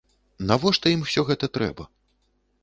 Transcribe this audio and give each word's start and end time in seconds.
Навошта 0.51 0.93
ім 0.95 1.03
усё 1.09 1.21
гэта 1.29 1.51
трэба? 1.59 1.83